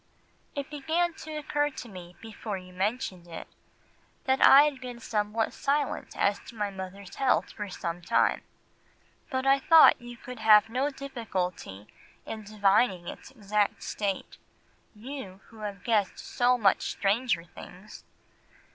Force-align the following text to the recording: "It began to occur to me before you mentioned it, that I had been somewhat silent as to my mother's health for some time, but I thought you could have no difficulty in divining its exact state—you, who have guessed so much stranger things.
"It 0.55 0.71
began 0.71 1.13
to 1.13 1.35
occur 1.37 1.69
to 1.69 1.87
me 1.87 2.15
before 2.21 2.57
you 2.57 2.73
mentioned 2.73 3.27
it, 3.27 3.47
that 4.23 4.43
I 4.43 4.63
had 4.63 4.81
been 4.81 4.99
somewhat 4.99 5.53
silent 5.53 6.17
as 6.17 6.39
to 6.47 6.55
my 6.55 6.71
mother's 6.71 7.13
health 7.17 7.51
for 7.51 7.69
some 7.69 8.01
time, 8.01 8.41
but 9.29 9.45
I 9.45 9.59
thought 9.59 10.01
you 10.01 10.17
could 10.17 10.39
have 10.39 10.69
no 10.69 10.89
difficulty 10.89 11.85
in 12.25 12.41
divining 12.41 13.07
its 13.07 13.29
exact 13.29 13.83
state—you, 13.83 15.41
who 15.49 15.59
have 15.59 15.83
guessed 15.83 16.17
so 16.17 16.57
much 16.57 16.89
stranger 16.93 17.43
things. 17.43 18.03